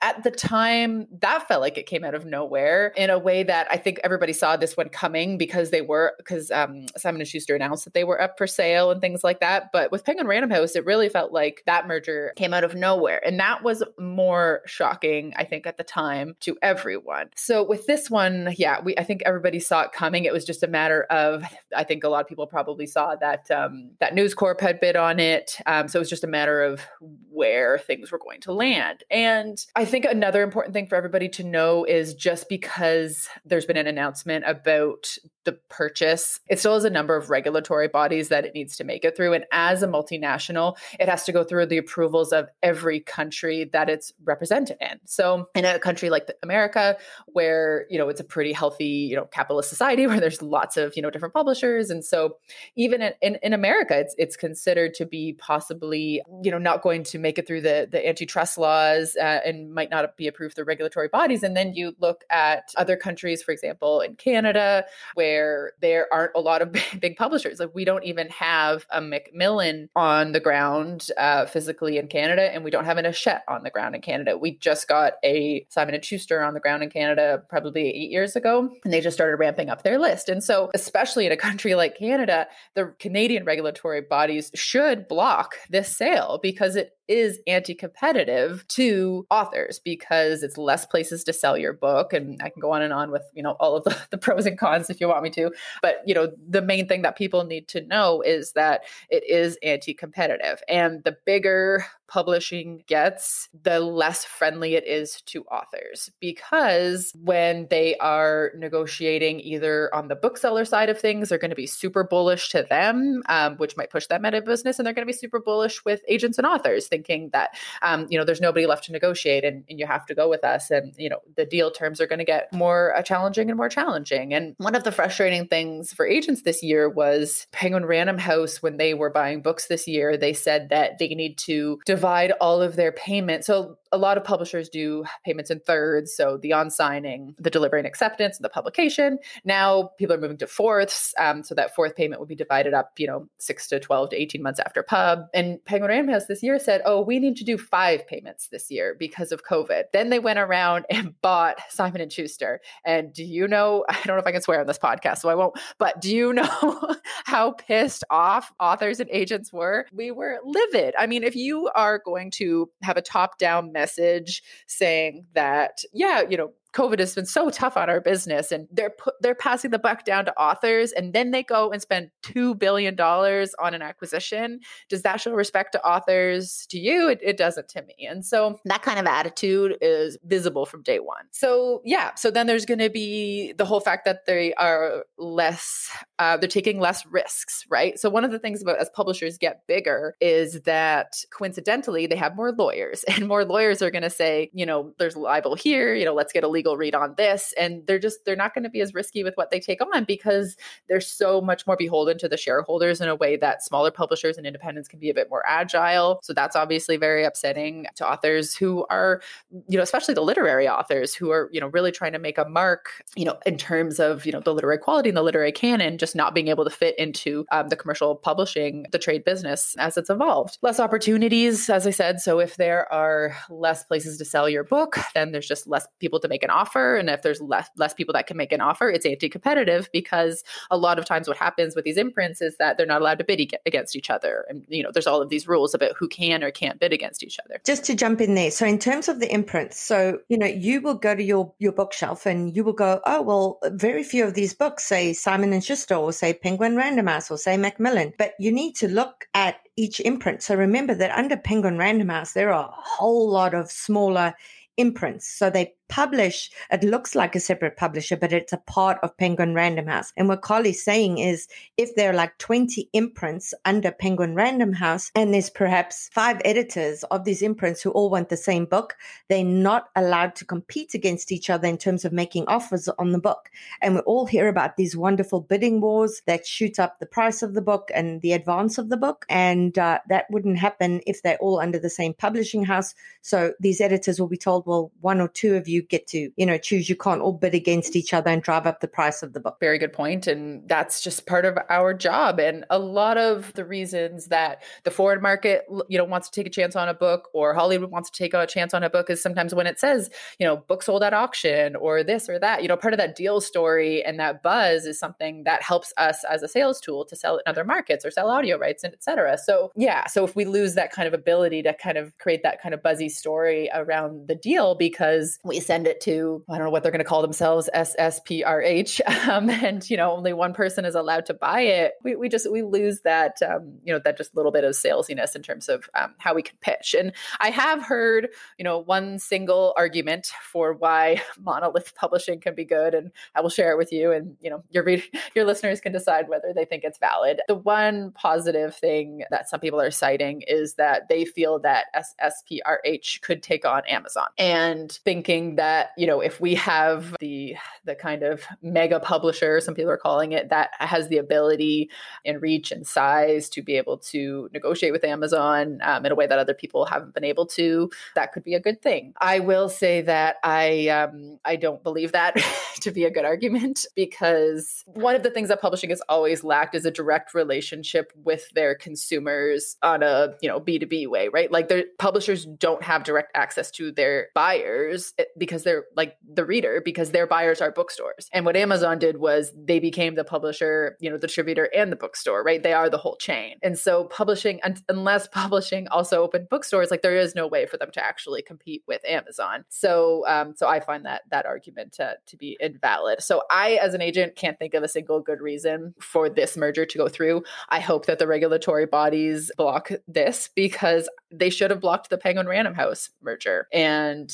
[0.01, 3.67] at the time, that felt like it came out of nowhere in a way that
[3.71, 7.55] I think everybody saw this one coming because they were, because um, Simon & Schuster
[7.55, 9.71] announced that they were up for sale and things like that.
[9.71, 13.21] But with Penguin Random House, it really felt like that merger came out of nowhere.
[13.25, 17.29] And that was more shocking, I think, at the time to everyone.
[17.35, 20.25] So with this one, yeah, we I think everybody saw it coming.
[20.25, 21.43] It was just a matter of
[21.75, 24.95] I think a lot of people probably saw that um, that News Corp had bid
[24.95, 25.57] on it.
[25.65, 26.81] Um, so it was just a matter of
[27.29, 28.80] where things were going to land.
[29.09, 33.77] And I think another important thing for everybody to know is just because there's been
[33.77, 38.53] an announcement about the purchase, it still has a number of regulatory bodies that it
[38.53, 39.33] needs to make it through.
[39.33, 43.89] And as a multinational, it has to go through the approvals of every country that
[43.89, 44.99] it's represented in.
[45.05, 49.25] So in a country like America, where, you know, it's a pretty healthy, you know,
[49.25, 51.89] capitalist society where there's lots of, you know, different publishers.
[51.89, 52.37] And so
[52.75, 57.03] even in, in, in America, it's it's considered to be possibly, you know, not going
[57.05, 60.65] to make it through the, the antitrust laws uh, and might not be approved through
[60.65, 61.43] regulatory bodies.
[61.43, 66.39] And then you look at other countries, for example, in Canada, where there aren't a
[66.39, 67.59] lot of big publishers.
[67.59, 72.63] Like we don't even have a Macmillan on the ground uh, physically in Canada, and
[72.63, 74.37] we don't have an Hachette on the ground in Canada.
[74.37, 78.35] We just got a Simon and Schuster on the ground in Canada probably eight years
[78.35, 80.29] ago, and they just started ramping up their list.
[80.29, 85.95] And so, especially in a country like Canada, the Canadian regulatory bodies should block this
[85.95, 92.13] sale because it is anti-competitive to authors because it's less places to sell your book
[92.13, 94.45] and i can go on and on with you know all of the, the pros
[94.45, 95.51] and cons if you want me to.
[95.81, 99.57] But you know the main thing that people need to know is that it is
[99.63, 100.61] anti-competitive.
[100.67, 107.95] And the bigger publishing gets, the less friendly it is to authors because when they
[107.99, 112.49] are negotiating either on the bookseller side of things, they're going to be super bullish
[112.49, 115.17] to them, um, which might push them out of business, and they're going to be
[115.17, 117.51] super bullish with agents and authors, thinking that
[117.81, 120.43] um, you know there's nobody left to negotiate, and, and, you have to go with
[120.43, 123.55] us, and you know the deal terms are going to get more uh, challenging and
[123.55, 124.33] more challenging.
[124.33, 128.75] And one of the frustrating things for agents this year was Penguin Random House when
[128.75, 132.75] they were buying books this year, they said that they need to divide all of
[132.75, 133.45] their payments.
[133.45, 136.15] So a lot of publishers do payments in thirds.
[136.15, 139.17] So the on signing, the delivery and acceptance, and the publication.
[139.43, 141.13] Now people are moving to fourths.
[141.19, 144.21] Um, so that fourth payment would be divided up, you know, six to 12 to
[144.21, 145.25] 18 months after pub.
[145.33, 148.71] And Penguin Random House this year said, oh, we need to do five payments this
[148.71, 149.83] year because of COVID.
[149.93, 152.61] Then they went around and bought Simon and Schuster.
[152.85, 155.29] And do you know, I don't know if I can swear on this podcast, so
[155.29, 159.85] I won't, but do you know how pissed off authors and agents were?
[159.91, 160.93] We were livid.
[160.97, 166.21] I mean, if you are going to have a top down message saying that, yeah,
[166.29, 169.71] you know, COVID has been so tough on our business, and they're pu- they're passing
[169.71, 173.73] the buck down to authors, and then they go and spend two billion dollars on
[173.73, 174.59] an acquisition.
[174.89, 176.65] Does that show respect to authors?
[176.69, 178.07] To you, it, it doesn't to me.
[178.09, 181.25] And so that kind of attitude is visible from day one.
[181.31, 185.89] So yeah, so then there's going to be the whole fact that they are less,
[186.19, 187.99] uh, they're taking less risks, right?
[187.99, 192.35] So one of the things about as publishers get bigger is that coincidentally they have
[192.35, 196.05] more lawyers, and more lawyers are going to say, you know, there's libel here, you
[196.05, 197.55] know, let's get a legal legal read on this.
[197.57, 200.03] And they're just, they're not going to be as risky with what they take on
[200.03, 200.55] because
[200.87, 204.45] they're so much more beholden to the shareholders in a way that smaller publishers and
[204.45, 206.19] independents can be a bit more agile.
[206.21, 209.21] So that's obviously very upsetting to authors who are,
[209.67, 212.47] you know, especially the literary authors who are, you know, really trying to make a
[212.47, 215.97] mark, you know, in terms of, you know, the literary quality and the literary canon,
[215.97, 219.97] just not being able to fit into um, the commercial publishing, the trade business as
[219.97, 220.59] it's evolved.
[220.61, 222.21] Less opportunities, as I said.
[222.21, 226.19] So if there are less places to sell your book, then there's just less people
[226.19, 226.95] to make an offer.
[226.95, 230.77] And if there's less less people that can make an offer, it's anti-competitive because a
[230.77, 233.55] lot of times what happens with these imprints is that they're not allowed to bid
[233.65, 234.45] against each other.
[234.49, 237.23] And you know, there's all of these rules about who can or can't bid against
[237.23, 237.59] each other.
[237.65, 238.51] Just to jump in there.
[238.51, 241.71] So in terms of the imprints, so you know, you will go to your your
[241.71, 245.63] bookshelf and you will go, oh well, very few of these books say Simon and
[245.63, 249.57] Schuster or say Penguin Random House or say Macmillan, but you need to look at
[249.75, 250.43] each imprint.
[250.43, 254.33] So remember that under Penguin Random House, there are a whole lot of smaller
[254.77, 255.27] imprints.
[255.27, 259.53] So they publish, it looks like a separate publisher, but it's a part of Penguin
[259.53, 260.13] Random House.
[260.15, 265.11] And what Carly's saying is if there are like 20 imprints under Penguin Random House,
[265.15, 268.95] and there's perhaps five editors of these imprints who all want the same book,
[269.29, 273.19] they're not allowed to compete against each other in terms of making offers on the
[273.19, 273.49] book.
[273.81, 277.53] And we all hear about these wonderful bidding wars that shoot up the price of
[277.53, 279.25] the book and the advance of the book.
[279.27, 282.95] And uh, that wouldn't happen if they're all under the same publishing house.
[283.21, 286.45] So these editors will be told, well, one or two of you get to, you
[286.45, 286.89] know, choose.
[286.89, 289.57] You can't all bid against each other and drive up the price of the book.
[289.59, 290.27] Very good point.
[290.27, 292.39] And that's just part of our job.
[292.39, 296.47] And a lot of the reasons that the foreign market, you know, wants to take
[296.47, 299.09] a chance on a book or Hollywood wants to take a chance on a book
[299.09, 300.09] is sometimes when it says,
[300.39, 303.15] you know, book sold at auction or this or that, you know, part of that
[303.15, 307.15] deal story and that buzz is something that helps us as a sales tool to
[307.15, 309.37] sell in other markets or sell audio rights and etc.
[309.37, 312.61] So yeah, so if we lose that kind of ability to kind of create that
[312.61, 316.69] kind of buzzy story around the deal because we send it to I don't know
[316.69, 318.99] what they're going to call themselves SSPRH,
[319.29, 321.93] um, and you know only one person is allowed to buy it.
[322.03, 325.33] We, we just we lose that um, you know that just little bit of salesiness
[325.33, 326.93] in terms of um, how we can pitch.
[326.97, 332.65] And I have heard you know one single argument for why monolith publishing can be
[332.65, 335.79] good, and I will share it with you, and you know your read- your listeners
[335.79, 337.39] can decide whether they think it's valid.
[337.47, 343.21] The one positive thing that some people are citing is that they feel that SSPRH
[343.21, 348.23] could take on Amazon, and thinking that you know if we have the the kind
[348.23, 351.89] of mega publisher some people are calling it that has the ability
[352.25, 356.27] and reach and size to be able to negotiate with amazon um, in a way
[356.27, 359.13] that other people haven't been able to that could be a good thing.
[359.19, 362.37] I will say that i um, i don't believe that
[362.81, 366.75] to be a good argument because one of the things that publishing has always lacked
[366.75, 371.51] is a direct relationship with their consumers on a you know b2b way right?
[371.51, 376.83] Like their publishers don't have direct access to their buyers because they're like the reader
[376.85, 378.29] because their buyers are bookstores.
[378.31, 381.95] And what Amazon did was they became the publisher, you know, the distributor and the
[381.95, 382.61] bookstore, right?
[382.61, 383.55] They are the whole chain.
[383.63, 387.89] And so publishing, unless publishing also opened bookstores, like there is no way for them
[387.93, 389.65] to actually compete with Amazon.
[389.69, 393.23] So, um, so I find that that argument to, to be invalid.
[393.23, 396.85] So I, as an agent, can't think of a single good reason for this merger
[396.85, 397.41] to go through.
[397.69, 402.47] I hope that the regulatory bodies block this because they should have blocked the Penguin
[402.47, 403.67] Random House merger.
[403.73, 404.31] And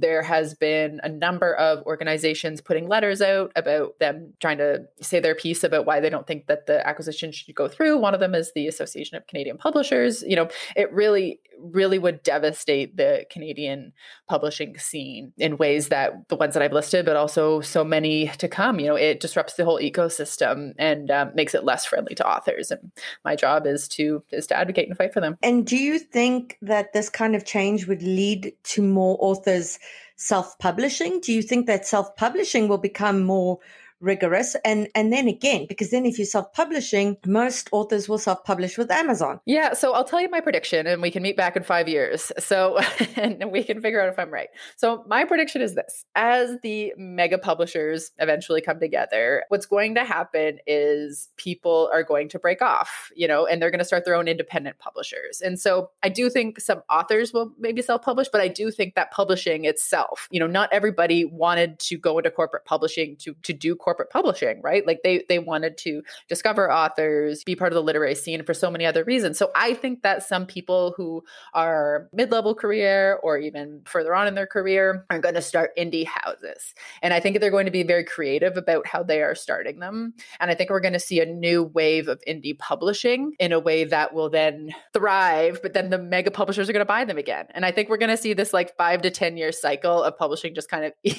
[0.00, 5.20] there has been a number of organizations putting letters out about them trying to say
[5.20, 7.98] their piece about why they don't think that the acquisition should go through.
[7.98, 10.22] One of them is the Association of Canadian Publishers.
[10.22, 13.92] You know, it really, really would devastate the Canadian
[14.28, 18.48] publishing scene in ways that the ones that I've listed, but also so many to
[18.48, 18.78] come.
[18.80, 22.70] You know, it disrupts the whole ecosystem and um, makes it less friendly to authors.
[22.70, 22.92] And
[23.24, 25.36] my job is to is to advocate and fight for them.
[25.42, 29.77] And do you think that this kind of change would lead to more authors
[30.16, 31.20] self-publishing?
[31.20, 33.58] Do you think that self-publishing will become more
[34.00, 34.56] rigorous.
[34.64, 39.40] And and then again, because then if you're self-publishing, most authors will self-publish with Amazon.
[39.46, 39.74] Yeah.
[39.74, 42.32] So I'll tell you my prediction and we can meet back in five years.
[42.38, 42.78] So
[43.16, 44.48] and we can figure out if I'm right.
[44.76, 50.04] So my prediction is this as the mega publishers eventually come together, what's going to
[50.04, 54.04] happen is people are going to break off, you know, and they're going to start
[54.04, 55.40] their own independent publishers.
[55.40, 59.10] And so I do think some authors will maybe self-publish, but I do think that
[59.10, 63.74] publishing itself, you know, not everybody wanted to go into corporate publishing to to do
[63.74, 64.86] corporate publishing, right?
[64.86, 68.70] Like they they wanted to discover authors, be part of the literary scene for so
[68.70, 69.38] many other reasons.
[69.38, 71.22] So I think that some people who
[71.54, 76.06] are mid-level career or even further on in their career are going to start indie
[76.06, 76.74] houses.
[77.02, 80.14] And I think they're going to be very creative about how they are starting them.
[80.40, 83.58] And I think we're going to see a new wave of indie publishing in a
[83.58, 87.18] way that will then thrive, but then the mega publishers are going to buy them
[87.18, 87.46] again.
[87.50, 90.16] And I think we're going to see this like 5 to 10 year cycle of
[90.16, 90.92] publishing just kind of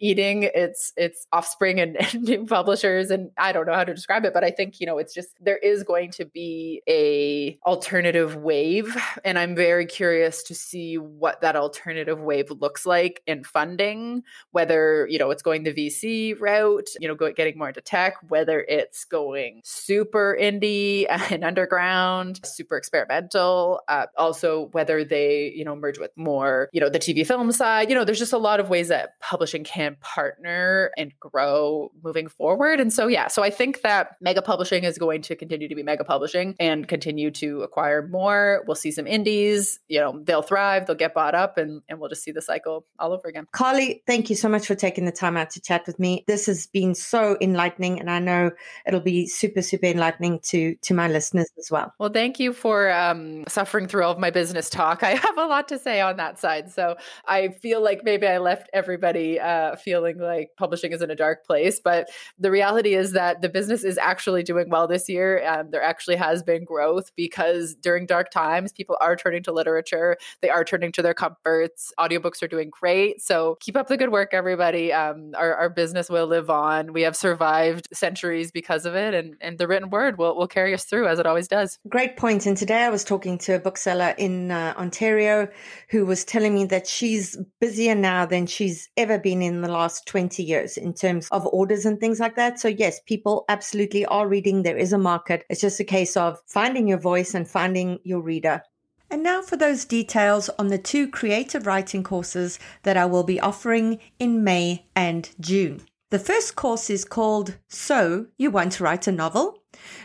[0.00, 4.24] eating its its offspring and, and new publishers and I don't know how to describe
[4.24, 8.36] it, but I think, you know, it's just there is going to be a alternative
[8.36, 14.22] wave and I'm very curious to see what that alternative wave looks like in funding,
[14.50, 18.60] whether, you know, it's going the VC route, you know, getting more into tech, whether
[18.68, 25.98] it's going super indie and underground, super experimental, uh, also whether they, you know, merge
[25.98, 27.88] with more, you know, the TV film side.
[27.88, 32.28] You know, there's just a lot of ways that publishing can partner and grow moving
[32.28, 32.80] forward.
[32.80, 35.82] And so, yeah, so I think that mega publishing is going to continue to be
[35.82, 38.64] mega publishing and continue to acquire more.
[38.66, 42.08] We'll see some indies, you know, they'll thrive, they'll get bought up, and, and we'll
[42.08, 43.46] just see the cycle all over again.
[43.52, 46.24] Carly, thank you so much for taking the time out to chat with me.
[46.26, 48.50] This has been so enlightening, and I know
[48.86, 51.92] it'll be super, super enlightening to to my listeners as well.
[51.98, 55.02] Well, thank you for um, suffering through all of my business talk.
[55.02, 56.70] I have a lot to say on that side.
[56.70, 56.96] So
[57.26, 61.44] I feel like maybe I left everybody uh, feeling like publishing is in a dark
[61.46, 61.80] place.
[61.82, 61.91] But
[62.38, 65.38] the reality is that the business is actually doing well this year.
[65.38, 70.16] And there actually has been growth because during dark times, people are turning to literature,
[70.40, 71.92] they are turning to their comforts.
[71.98, 73.20] Audiobooks are doing great.
[73.20, 74.92] So keep up the good work, everybody.
[74.92, 76.92] Um, our, our business will live on.
[76.92, 79.14] We have survived centuries because of it.
[79.14, 81.78] And, and the written word will, will carry us through as it always does.
[81.88, 82.46] Great point.
[82.46, 85.48] And today I was talking to a bookseller in uh, Ontario
[85.90, 90.06] who was telling me that she's busier now than she's ever been in the last
[90.06, 92.58] 20 years in terms of orders and things like that.
[92.60, 94.62] So, yes, people absolutely are reading.
[94.62, 95.44] There is a market.
[95.48, 98.62] It's just a case of finding your voice and finding your reader.
[99.10, 103.38] And now for those details on the two creative writing courses that I will be
[103.38, 105.82] offering in May and June.
[106.08, 109.62] The first course is called So You Want to Write a Novel?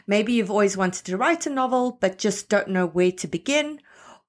[0.08, 3.80] Maybe you've always wanted to write a novel but just don't know where to begin,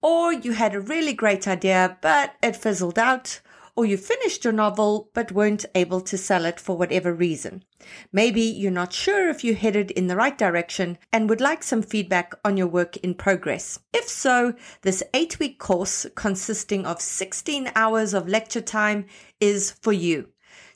[0.01, 3.41] or you had a really great idea but it fizzled out,
[3.79, 7.63] or you finished your novel but weren't able to sell it for whatever reason.
[8.13, 11.83] Maybe you're not sure if you headed in the right direction and would like some
[11.83, 13.79] feedback on your work in progress.
[13.93, 19.07] If so, this eight week course consisting of 16 hours of lecture time
[19.39, 20.31] is for you.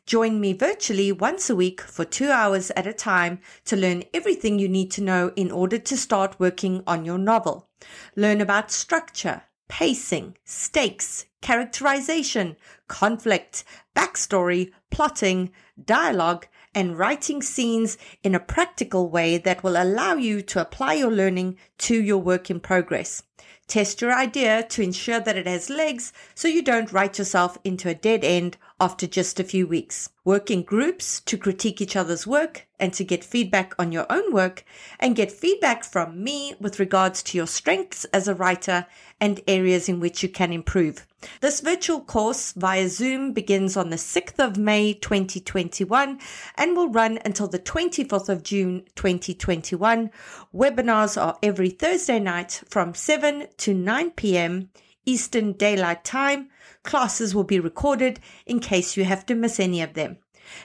[0.07, 4.61] Join me virtually once a week for two hours at a time to learn everything
[4.61, 7.69] you need to know in order to start working on your novel.
[8.15, 12.57] Learn about structure, pacing, stakes, characterization,
[12.89, 13.65] conflict,
[13.95, 15.51] backstory, plotting,
[15.85, 21.11] dialogue, and writing scenes in a practical way that will allow you to apply your
[21.11, 23.23] learning to your work in progress.
[23.67, 27.89] Test your idea to ensure that it has legs so you don't write yourself into
[27.89, 30.11] a dead end after just a few weeks.
[30.25, 34.33] Work in groups to critique each other's work and to get feedback on your own
[34.33, 34.65] work
[34.99, 38.87] and get feedback from me with regards to your strengths as a writer
[39.23, 41.07] and areas in which you can improve.
[41.41, 46.19] This virtual course via Zoom begins on the 6th of May 2021
[46.57, 50.11] and will run until the 24th of June 2021.
[50.53, 54.71] Webinars are every Thursday night from 7 to 9 p.m.
[55.07, 56.49] Eastern Daylight Time.
[56.83, 60.17] Classes will be recorded in case you have to miss any of them.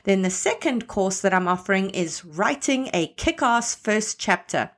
[0.06, 4.72] Then the second course that I'm offering is Writing a Kick-Ass First Chapter.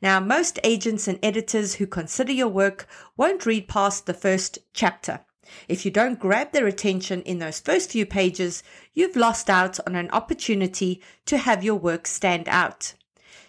[0.00, 5.20] Now, most agents and editors who consider your work won't read past the first chapter.
[5.68, 8.62] If you don't grab their attention in those first few pages,
[8.92, 12.94] you've lost out on an opportunity to have your work stand out.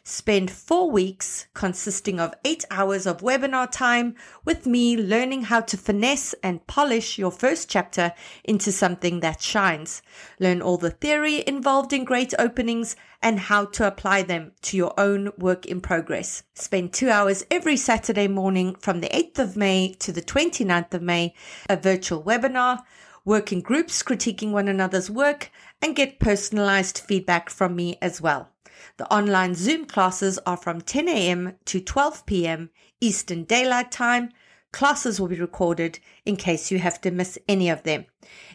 [0.07, 4.13] Spend four weeks consisting of eight hours of webinar time
[4.45, 10.03] with me learning how to finesse and polish your first chapter into something that shines.
[10.39, 14.93] Learn all the theory involved in great openings and how to apply them to your
[14.95, 16.43] own work in progress.
[16.53, 21.01] Spend two hours every Saturday morning from the 8th of May to the 29th of
[21.01, 21.33] May,
[21.67, 22.83] a virtual webinar
[23.25, 25.49] work in groups critiquing one another's work,
[25.81, 28.51] and get personalized feedback from me as well.
[28.97, 31.53] The online Zoom classes are from 10 a.m.
[31.65, 32.69] to 12 p.m.
[33.01, 34.31] Eastern Daylight Time.
[34.71, 38.05] Classes will be recorded in case you have to miss any of them.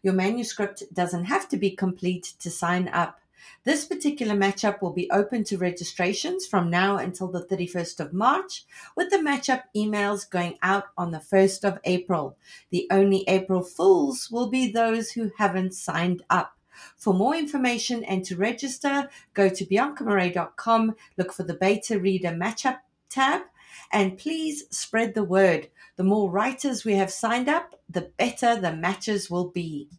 [0.03, 3.19] Your manuscript doesn't have to be complete to sign up.
[3.63, 8.65] This particular matchup will be open to registrations from now until the 31st of March,
[8.95, 12.37] with the matchup emails going out on the 1st of April.
[12.69, 16.55] The only April Fools will be those who haven't signed up.
[16.97, 22.79] For more information and to register, go to biancamarais.com, look for the Beta Reader Matchup
[23.09, 23.41] tab,
[23.91, 25.69] and please spread the word.
[25.97, 29.89] The more writers we have signed up, the better the matches will be.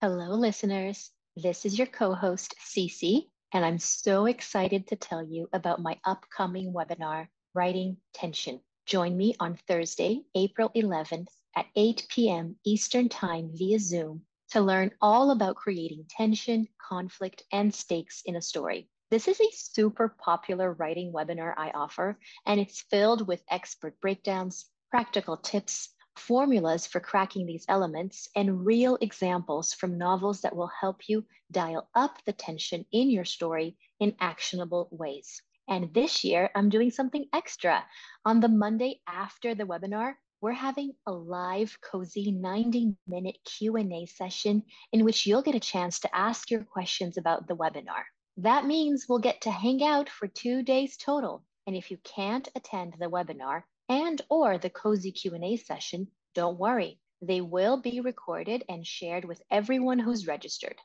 [0.00, 1.10] Hello, listeners.
[1.36, 5.98] This is your co host, Cece, and I'm so excited to tell you about my
[6.04, 8.60] upcoming webinar, Writing Tension.
[8.86, 12.56] Join me on Thursday, April 11th at 8 p.m.
[12.64, 14.22] Eastern Time via Zoom
[14.52, 18.86] to learn all about creating tension, conflict, and stakes in a story.
[19.10, 24.66] This is a super popular writing webinar I offer, and it's filled with expert breakdowns,
[24.90, 31.08] practical tips, formulas for cracking these elements, and real examples from novels that will help
[31.08, 35.40] you dial up the tension in your story in actionable ways.
[35.66, 37.86] And this year, I'm doing something extra.
[38.26, 40.12] On the Monday after the webinar,
[40.42, 46.00] we're having a live cozy 90 minute q&a session in which you'll get a chance
[46.00, 48.02] to ask your questions about the webinar.
[48.38, 51.44] That means we'll get to hang out for two days total.
[51.68, 56.98] And if you can't attend the webinar and or the cozy q&a session don't worry.
[57.20, 60.76] They will be recorded and shared with everyone who's registered.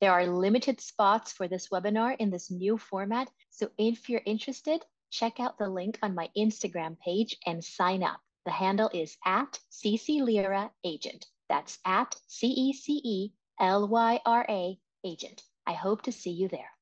[0.00, 3.28] There are limited spots for this webinar in this new format.
[3.50, 8.20] So if you're interested check out the link on my instagram page and sign up
[8.50, 11.26] the handle is at Cece Lyra Agent.
[11.48, 13.30] That's at C E C E
[13.60, 15.44] L Y R A Agent.
[15.68, 16.72] I hope to see you there.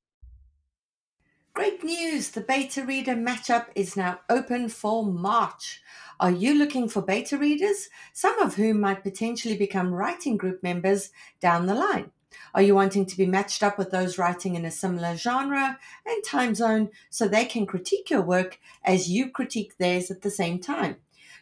[1.53, 2.31] Great news!
[2.31, 5.83] The beta reader matchup is now open for March.
[6.19, 11.11] Are you looking for beta readers, some of whom might potentially become writing group members
[11.39, 12.13] down the line?
[12.55, 16.25] Are you wanting to be matched up with those writing in a similar genre and
[16.25, 20.61] time zone so they can critique your work as you critique theirs at the same
[20.61, 20.97] time?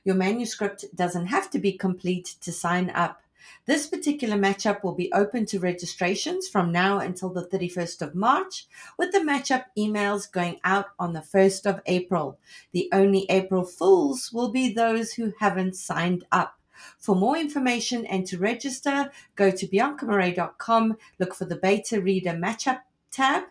[0.06, 3.22] Your manuscript doesn't have to be complete to sign up.
[3.64, 8.68] This particular matchup will be open to registrations from now until the 31st of March,
[8.96, 12.38] with the matchup emails going out on the 1st of April.
[12.70, 16.56] The only April Fools will be those who haven't signed up.
[17.00, 22.78] For more information and to register, go to biancamarais.com, look for the Beta Reader Matchup
[23.10, 23.42] tab,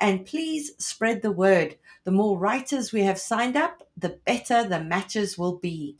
[0.00, 1.76] and please spread the word.
[2.04, 5.96] The more writers we have signed up, the better the matches will be.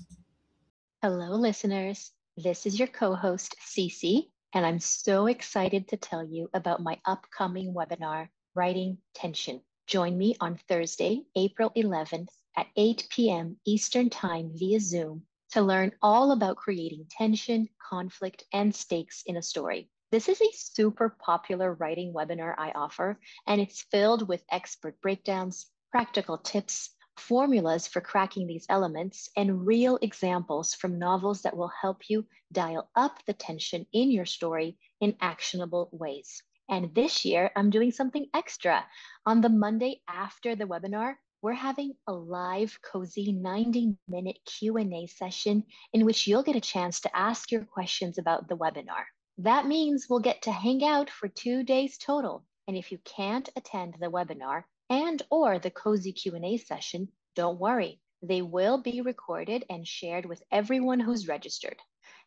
[1.03, 2.13] Hello, listeners.
[2.37, 6.99] This is your co host, Cece, and I'm so excited to tell you about my
[7.05, 9.61] upcoming webinar, Writing Tension.
[9.87, 13.57] Join me on Thursday, April 11th at 8 p.m.
[13.67, 19.43] Eastern Time via Zoom to learn all about creating tension, conflict, and stakes in a
[19.43, 19.91] story.
[20.13, 25.71] This is a super popular writing webinar I offer, and it's filled with expert breakdowns,
[25.91, 32.11] practical tips, formulas for cracking these elements, and real examples from novels that will help
[32.11, 36.43] you dial up the tension in your story in actionable ways.
[36.69, 38.85] And this year, I'm doing something extra.
[39.25, 45.65] On the Monday after the webinar, we're having a live cozy 90 minute q&a session
[45.95, 49.05] in which you'll get a chance to ask your questions about the webinar
[49.39, 53.49] that means we'll get to hang out for two days total and if you can't
[53.57, 58.01] attend the webinar and or the cozy Q&A session, don't worry.
[58.23, 61.77] They will be recorded and shared with everyone who's registered.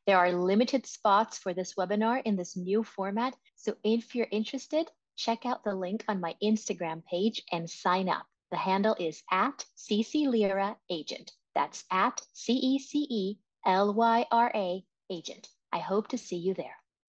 [0.06, 4.92] There are limited spots for this webinar in this new format, so if you're interested,
[5.16, 8.26] check out the link on my Instagram page and sign up.
[8.52, 11.32] The handle is at Cece Agent.
[11.56, 15.50] That's at C E C E L Y R A agent.
[15.72, 16.76] I hope to see you there.